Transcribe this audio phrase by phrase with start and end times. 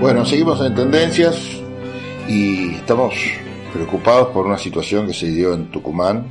[0.00, 1.60] Bueno, seguimos en tendencias
[2.26, 3.14] y estamos
[3.70, 6.24] preocupados por una situación que se dio en Tucumán.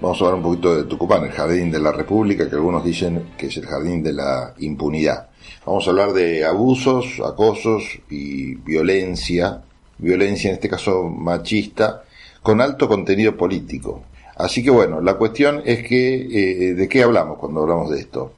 [0.00, 3.30] Vamos a hablar un poquito de Tucumán, el jardín de la República, que algunos dicen
[3.36, 5.30] que es el jardín de la impunidad.
[5.66, 9.64] Vamos a hablar de abusos, acosos y violencia,
[9.98, 12.04] violencia en este caso machista,
[12.40, 14.04] con alto contenido político.
[14.36, 18.34] Así que bueno, la cuestión es que, eh, ¿de qué hablamos cuando hablamos de esto?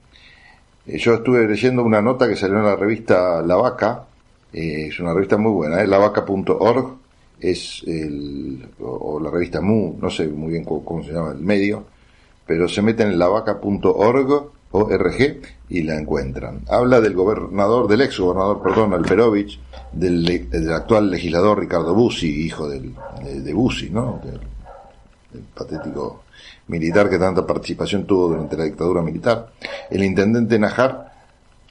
[0.87, 4.07] Eh, yo estuve leyendo una nota que salió en la revista La Vaca,
[4.53, 6.97] eh, es una revista muy buena, lavaca.org,
[7.39, 11.85] es el, o, la revista Mu, no sé muy bien cómo, se llama el medio,
[12.47, 16.61] pero se meten en lavaca.org ORG y la encuentran.
[16.69, 19.59] Habla del gobernador, del ex gobernador, perdón, Alperovich,
[19.93, 24.21] del, del actual legislador Ricardo Bussi, hijo del, de, de Bussi, ¿no?
[24.25, 24.41] Del,
[25.55, 26.25] patético
[26.67, 29.53] militar que tanta participación tuvo durante la dictadura militar.
[29.89, 31.13] El intendente Najar,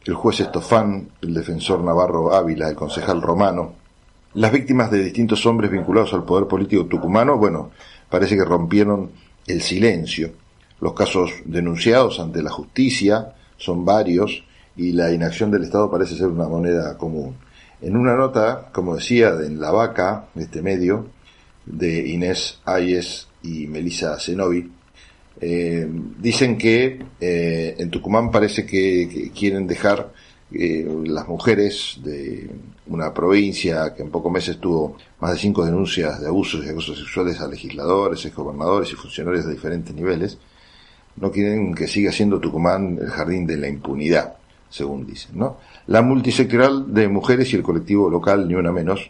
[0.05, 3.73] el juez Estofán, el defensor Navarro Ávila, el concejal Romano,
[4.33, 7.72] las víctimas de distintos hombres vinculados al poder político tucumano, bueno,
[8.09, 9.11] parece que rompieron
[9.47, 10.31] el silencio
[10.81, 14.44] los casos denunciados ante la justicia son varios
[14.77, 17.36] y la inacción del Estado parece ser una moneda común.
[17.81, 21.08] En una nota, como decía, en La Vaca, este medio,
[21.66, 24.72] de Inés Ayes y Melissa Zenobi,
[25.41, 30.11] eh, dicen que eh, en Tucumán parece que, quieren dejar
[30.52, 32.49] eh, las mujeres de
[32.88, 36.97] una provincia que en pocos meses tuvo más de cinco denuncias de abusos y acosos
[36.97, 40.38] sexuales a legisladores, exgobernadores y funcionarios de diferentes niveles,
[41.17, 44.36] no quieren que siga siendo Tucumán el jardín de la impunidad,
[44.69, 45.58] según dicen, ¿no?
[45.88, 49.09] La multisectorial de mujeres y el colectivo local Ni Una Menos,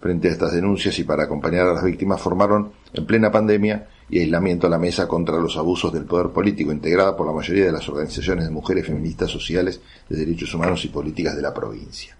[0.00, 4.18] frente a estas denuncias y para acompañar a las víctimas, formaron en plena pandemia y
[4.18, 7.72] aislamiento a la mesa contra los abusos del poder político, integrada por la mayoría de
[7.72, 12.16] las organizaciones de mujeres feministas sociales de derechos humanos y políticas de la provincia.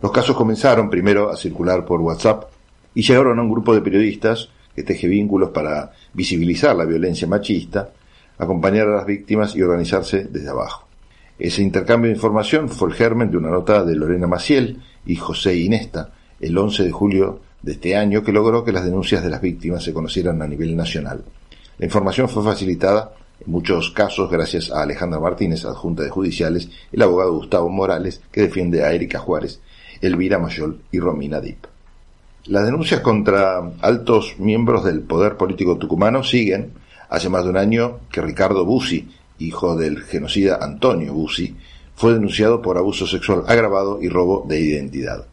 [0.00, 2.44] Los casos comenzaron primero a circular por WhatsApp
[2.94, 7.90] y llegaron a un grupo de periodistas que teje vínculos para visibilizar la violencia machista
[8.38, 10.86] acompañar a las víctimas y organizarse desde abajo.
[11.38, 15.56] Ese intercambio de información fue el germen de una nota de Lorena Maciel y José
[15.56, 19.40] Inesta el 11 de julio de este año que logró que las denuncias de las
[19.40, 21.24] víctimas se conocieran a nivel nacional.
[21.78, 23.12] La información fue facilitada
[23.44, 28.42] en muchos casos gracias a Alejandra Martínez, adjunta de judiciales, el abogado Gustavo Morales, que
[28.42, 29.60] defiende a Erika Juárez,
[30.00, 31.64] Elvira Mayol y Romina Dip.
[32.46, 36.72] Las denuncias contra altos miembros del poder político tucumano siguen,
[37.08, 39.08] Hace más de un año que Ricardo Bussi,
[39.38, 41.56] hijo del genocida Antonio Bussi,
[41.94, 45.26] fue denunciado por abuso sexual agravado y robo de identidad.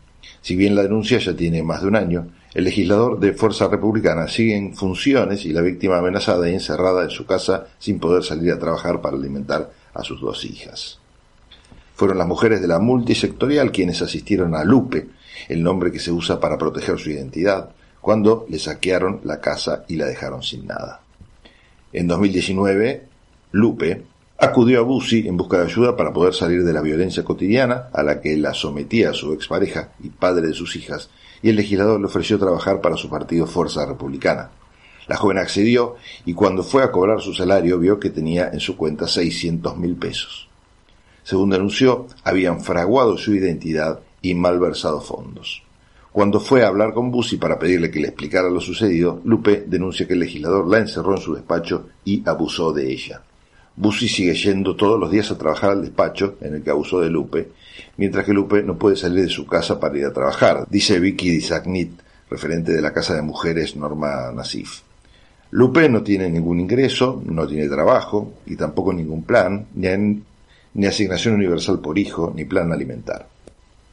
[0.45, 4.27] Si bien la denuncia ya tiene más de un año, el legislador de Fuerza Republicana
[4.27, 8.51] sigue en funciones y la víctima amenazada y encerrada en su casa sin poder salir
[8.51, 10.99] a trabajar para alimentar a sus dos hijas.
[11.95, 15.07] Fueron las mujeres de la multisectorial quienes asistieron a Lupe,
[15.49, 19.95] el nombre que se usa para proteger su identidad, cuando le saquearon la casa y
[19.95, 21.01] la dejaron sin nada.
[21.91, 23.07] En 2019,
[23.53, 24.03] Lupe
[24.37, 28.03] acudió a Bussi en busca de ayuda para poder salir de la violencia cotidiana a
[28.03, 31.09] la que la sometía su expareja y padre de sus hijas,
[31.41, 34.51] y el legislador le ofreció trabajar para su partido Fuerza Republicana.
[35.07, 38.75] La joven accedió y cuando fue a cobrar su salario vio que tenía en su
[38.75, 40.49] cuenta 600 mil pesos.
[41.23, 45.63] Según denunció, habían fraguado su identidad y malversado fondos.
[46.11, 50.07] Cuando fue a hablar con Bussi para pedirle que le explicara lo sucedido, Lupe denuncia
[50.07, 53.21] que el legislador la encerró en su despacho y abusó de ella.
[53.77, 57.09] Bussi sigue yendo todos los días a trabajar al despacho en el que abusó de
[57.09, 57.49] Lupe,
[57.97, 61.29] mientras que Lupe no puede salir de su casa para ir a trabajar, dice Vicky
[61.29, 61.91] Disagnit,
[62.29, 64.81] referente de la Casa de Mujeres Norma Nasif.
[65.51, 71.79] Lupe no tiene ningún ingreso, no tiene trabajo y tampoco ningún plan, ni, asignación universal
[71.79, 73.27] por hijo, ni plan alimentar.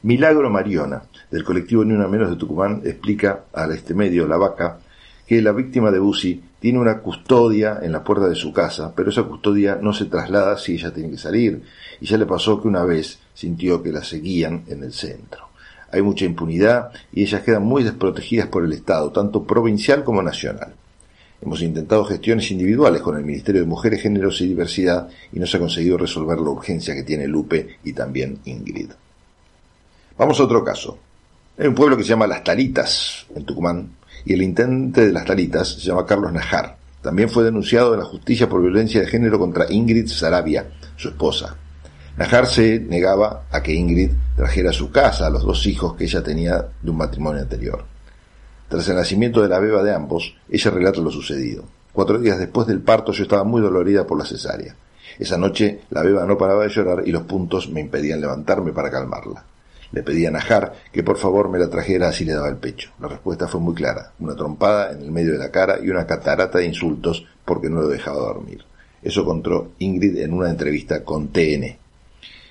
[0.01, 4.79] Milagro Mariona, del colectivo Ni Una Menos de Tucumán, explica a este medio, La Vaca,
[5.25, 9.09] que la víctima de Busi tiene una custodia en la puerta de su casa, pero
[9.09, 11.61] esa custodia no se traslada si ella tiene que salir,
[11.99, 15.49] y ya le pasó que una vez sintió que la seguían en el centro.
[15.91, 20.73] Hay mucha impunidad y ellas quedan muy desprotegidas por el Estado, tanto provincial como nacional.
[21.41, 25.57] Hemos intentado gestiones individuales con el Ministerio de Mujeres, Géneros y Diversidad y no se
[25.57, 28.91] ha conseguido resolver la urgencia que tiene Lupe y también Ingrid.
[30.17, 30.97] Vamos a otro caso.
[31.57, 33.89] Hay un pueblo que se llama Las Talitas, en Tucumán,
[34.25, 36.77] y el intendente de Las Talitas se llama Carlos Najar.
[37.01, 41.57] También fue denunciado en la justicia por violencia de género contra Ingrid Sarabia, su esposa.
[42.17, 46.05] Najar se negaba a que Ingrid trajera a su casa a los dos hijos que
[46.05, 47.83] ella tenía de un matrimonio anterior.
[48.69, 51.63] Tras el nacimiento de la beba de ambos, ella relata lo sucedido.
[51.91, 54.75] Cuatro días después del parto yo estaba muy dolorida por la cesárea.
[55.19, 58.89] Esa noche la beba no paraba de llorar y los puntos me impedían levantarme para
[58.89, 59.43] calmarla.
[59.93, 62.91] Le pedí a Najar que por favor me la trajera así le daba el pecho.
[62.99, 66.07] La respuesta fue muy clara, una trompada en el medio de la cara y una
[66.07, 68.65] catarata de insultos porque no lo dejaba dormir.
[69.03, 71.77] Eso contó Ingrid en una entrevista con TN.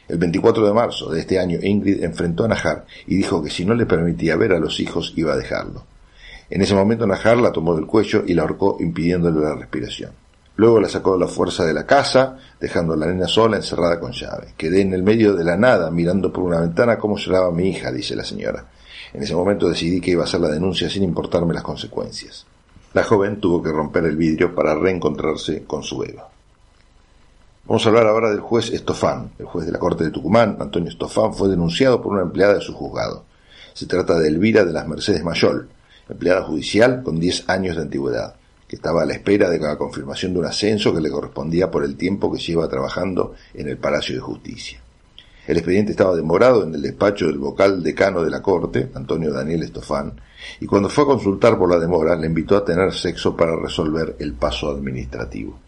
[0.09, 3.65] El 24 de marzo de este año Ingrid enfrentó a Najar y dijo que si
[3.65, 5.85] no le permitía ver a los hijos iba a dejarlo.
[6.49, 10.22] En ese momento Najar la tomó del cuello y la ahorcó impidiéndole la respiración.
[10.57, 13.99] Luego la sacó a la fuerza de la casa, dejando a la nena sola encerrada
[13.99, 14.55] con llave.
[14.57, 17.91] Quedé en el medio de la nada mirando por una ventana cómo lloraba mi hija,
[17.91, 18.67] dice la señora.
[19.15, 22.47] En ese momento decidí que iba a hacer la denuncia sin importarme las consecuencias.
[22.93, 26.29] La joven tuvo que romper el vidrio para reencontrarse con su Eva.
[27.65, 29.31] Vamos a hablar ahora del juez Estofán.
[29.39, 32.61] El juez de la Corte de Tucumán, Antonio Estofán, fue denunciado por una empleada de
[32.61, 33.25] su juzgado.
[33.73, 35.69] Se trata de Elvira de las Mercedes Mayol,
[36.11, 38.35] empleada judicial con 10 años de antigüedad
[38.77, 41.97] estaba a la espera de la confirmación de un ascenso que le correspondía por el
[41.97, 44.81] tiempo que lleva trabajando en el Palacio de Justicia.
[45.47, 49.65] El expediente estaba demorado en el despacho del vocal decano de la Corte, Antonio Daniel
[49.65, 50.21] Estofán,
[50.61, 54.17] y cuando fue a consultar por la demora le invitó a tener sexo para resolver
[54.21, 55.59] el paso administrativo.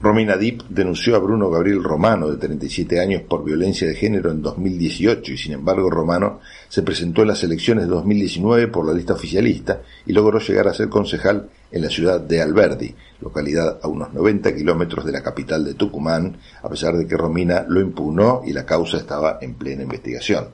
[0.00, 4.40] Romina Dip denunció a Bruno Gabriel Romano, de 37 años, por violencia de género en
[4.40, 9.14] 2018 y sin embargo Romano se presentó en las elecciones de 2019 por la lista
[9.14, 14.14] oficialista y logró llegar a ser concejal en la ciudad de Alberdi, localidad a unos
[14.14, 18.52] 90 kilómetros de la capital de Tucumán, a pesar de que Romina lo impugnó y
[18.52, 20.46] la causa estaba en plena investigación.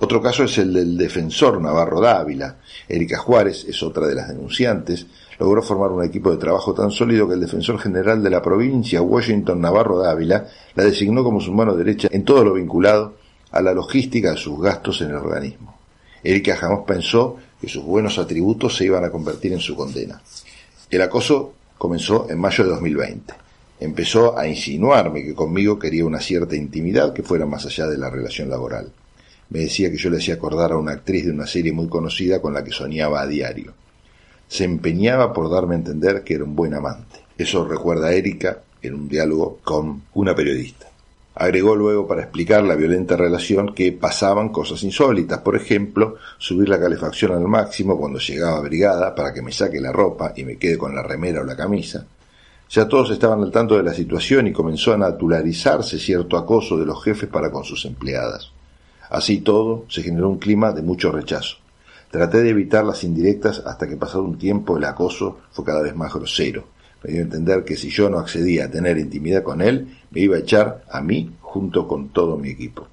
[0.00, 2.56] Otro caso es el del defensor Navarro Dávila.
[2.88, 5.06] Erika Juárez es otra de las denunciantes,
[5.38, 9.02] logró formar un equipo de trabajo tan sólido que el defensor general de la provincia,
[9.02, 13.14] Washington Navarro Dávila, la designó como su mano derecha en todo lo vinculado
[13.50, 15.78] a la logística de sus gastos en el organismo.
[16.22, 20.20] Erika jamás pensó que sus buenos atributos se iban a convertir en su condena.
[20.90, 23.34] El acoso comenzó en mayo de 2020.
[23.80, 28.08] Empezó a insinuarme que conmigo quería una cierta intimidad que fuera más allá de la
[28.08, 28.90] relación laboral.
[29.50, 32.40] Me decía que yo le hacía acordar a una actriz de una serie muy conocida
[32.40, 33.74] con la que soñaba a diario
[34.54, 37.24] se empeñaba por darme a entender que era un buen amante.
[37.36, 40.86] Eso recuerda a Erika en un diálogo con una periodista.
[41.34, 46.78] Agregó luego para explicar la violenta relación que pasaban cosas insólitas, por ejemplo, subir la
[46.78, 50.78] calefacción al máximo cuando llegaba brigada para que me saque la ropa y me quede
[50.78, 52.06] con la remera o la camisa.
[52.70, 56.86] Ya todos estaban al tanto de la situación y comenzó a naturalizarse cierto acoso de
[56.86, 58.52] los jefes para con sus empleadas.
[59.10, 61.63] Así todo, se generó un clima de mucho rechazo.
[62.14, 65.96] Traté de evitar las indirectas hasta que pasado un tiempo el acoso fue cada vez
[65.96, 66.62] más grosero.
[67.02, 70.20] Me dio a entender que si yo no accedía a tener intimidad con él, me
[70.20, 72.86] iba a echar a mí junto con todo mi equipo.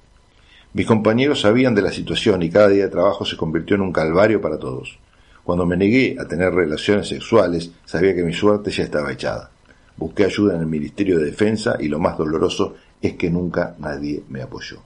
[0.72, 3.92] Mis compañeros sabían de la situación y cada día de trabajo se convirtió en un
[3.92, 4.98] calvario para todos.
[5.44, 9.52] Cuando me negué a tener relaciones sexuales, sabía que mi suerte ya estaba echada.
[9.96, 14.24] Busqué ayuda en el Ministerio de Defensa y lo más doloroso es que nunca nadie
[14.28, 14.82] me apoyó.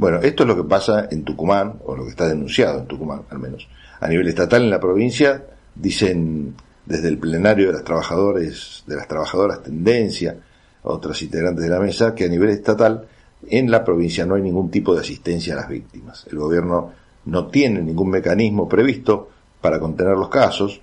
[0.00, 3.24] Bueno, esto es lo que pasa en Tucumán, o lo que está denunciado en Tucumán
[3.28, 3.68] al menos.
[4.00, 5.44] A nivel estatal en la provincia,
[5.74, 6.54] dicen
[6.86, 10.38] desde el plenario de las trabajadores, de las trabajadoras tendencia,
[10.84, 13.08] otras integrantes de la mesa, que a nivel estatal
[13.46, 16.26] en la provincia no hay ningún tipo de asistencia a las víctimas.
[16.30, 16.92] El gobierno
[17.26, 19.28] no tiene ningún mecanismo previsto
[19.60, 20.80] para contener los casos.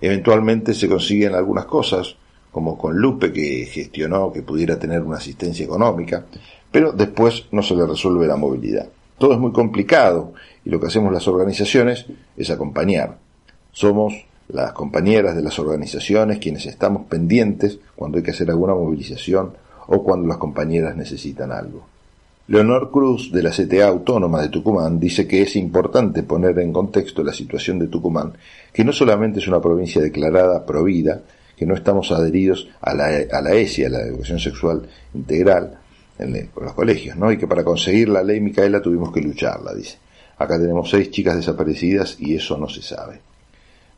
[0.00, 2.14] Eventualmente se consiguen algunas cosas,
[2.50, 6.26] como con Lupe que gestionó que pudiera tener una asistencia económica,
[6.70, 8.88] pero después no se le resuelve la movilidad.
[9.18, 10.32] Todo es muy complicado
[10.64, 13.18] y lo que hacemos las organizaciones es acompañar.
[13.72, 14.14] Somos
[14.48, 19.52] las compañeras de las organizaciones quienes estamos pendientes cuando hay que hacer alguna movilización
[19.86, 21.84] o cuando las compañeras necesitan algo.
[22.48, 27.22] Leonor Cruz, de la CTA Autónoma de Tucumán, dice que es importante poner en contexto
[27.22, 28.32] la situación de Tucumán,
[28.72, 31.22] que no solamente es una provincia declarada provida,
[31.60, 35.78] que no estamos adheridos a la, a la ESI, a la educación sexual integral,
[36.18, 37.30] en los colegios, ¿no?
[37.30, 39.98] Y que para conseguir la ley Micaela tuvimos que lucharla, dice.
[40.38, 43.20] Acá tenemos seis chicas desaparecidas y eso no se sabe.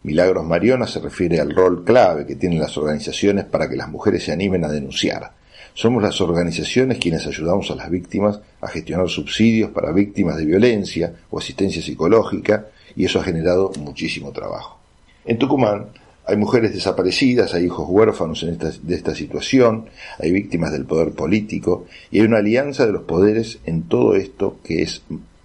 [0.03, 4.25] Milagros Mariona se refiere al rol clave que tienen las organizaciones para que las mujeres
[4.25, 5.31] se animen a denunciar.
[5.73, 11.15] Somos las organizaciones quienes ayudamos a las víctimas a gestionar subsidios para víctimas de violencia
[11.31, 12.67] o asistencia psicológica
[12.97, 14.81] y eso ha generado muchísimo trabajo.
[15.25, 15.87] En Tucumán
[16.27, 19.87] hay mujeres desaparecidas, hay hijos huérfanos en esta, de esta situación,
[20.19, 24.59] hay víctimas del poder político y hay una alianza de los poderes en todo esto
[24.63, 25.03] que es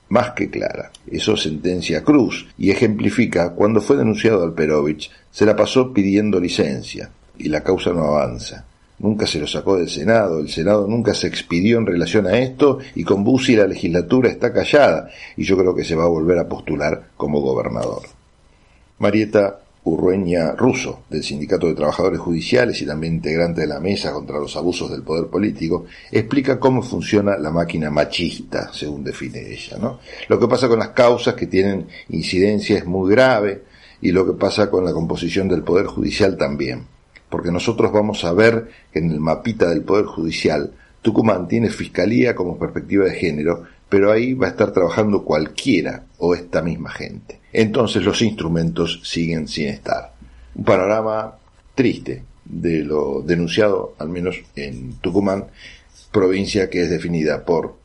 [0.09, 0.91] más que clara.
[1.09, 7.49] Eso sentencia Cruz y ejemplifica cuando fue denunciado Alperovich se la pasó pidiendo licencia y
[7.49, 8.65] la causa no avanza.
[8.99, 12.79] Nunca se lo sacó del Senado, el Senado nunca se expidió en relación a esto
[12.95, 16.39] y con Bussi la legislatura está callada y yo creo que se va a volver
[16.39, 18.03] a postular como gobernador.
[18.97, 24.37] Marieta Urrueña Russo, del Sindicato de Trabajadores Judiciales y también integrante de la Mesa contra
[24.37, 29.77] los Abusos del Poder Político, explica cómo funciona la máquina machista, según define ella.
[29.77, 29.99] ¿no?
[30.27, 33.63] Lo que pasa con las causas que tienen incidencia es muy grave
[34.01, 36.85] y lo que pasa con la composición del Poder Judicial también.
[37.29, 42.35] Porque nosotros vamos a ver que en el mapita del Poder Judicial Tucumán tiene fiscalía
[42.35, 47.39] como perspectiva de género, pero ahí va a estar trabajando cualquiera o esta misma gente.
[47.53, 50.13] Entonces los instrumentos siguen sin estar.
[50.55, 51.35] Un panorama
[51.75, 55.45] triste de lo denunciado, al menos en Tucumán,
[56.11, 57.75] provincia que es definida por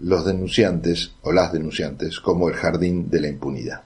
[0.00, 3.82] los denunciantes o las denunciantes como el jardín de la impunidad.